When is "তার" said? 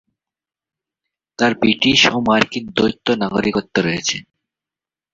1.39-1.51